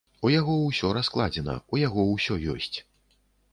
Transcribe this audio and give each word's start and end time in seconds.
У 0.27 0.29
яго 0.39 0.55
ўсё 0.61 0.89
раскладзена, 0.99 1.55
у 1.77 1.81
яго 1.83 2.01
ўсё 2.15 2.41
ёсць. 2.57 2.73